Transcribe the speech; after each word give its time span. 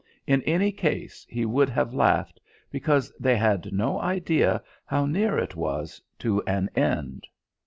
In 0.25 0.41
any 0.47 0.71
case 0.71 1.27
he 1.29 1.45
would 1.45 1.69
have 1.69 1.93
laughed, 1.93 2.39
because 2.71 3.13
they 3.19 3.37
had 3.37 3.71
no 3.71 3.99
idea 4.01 4.63
how 4.83 5.05
near 5.05 5.37
it 5.37 5.55
was 5.55 6.01
to 6.17 6.41
an 6.47 6.69
end. 6.75 7.27